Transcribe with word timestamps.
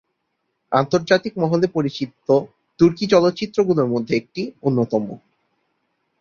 আন্তর্জাতিক 0.71 1.33
মহলে 1.37 1.67
পরিচিত 1.67 2.27
তুর্কি 2.79 3.05
চলচ্চিত্রগুলোর 3.07 3.87
মধ্যে 3.87 4.13
এটি 4.15 4.43
অন্যতম। 4.63 5.05